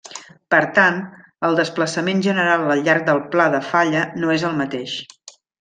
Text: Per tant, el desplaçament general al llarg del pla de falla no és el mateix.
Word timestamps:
Per 0.53 0.61
tant, 0.77 0.97
el 1.49 1.57
desplaçament 1.59 2.25
general 2.29 2.65
al 2.77 2.83
llarg 2.89 3.07
del 3.13 3.23
pla 3.37 3.49
de 3.57 3.63
falla 3.71 4.05
no 4.23 4.37
és 4.39 4.51
el 4.51 4.61
mateix. 4.65 5.01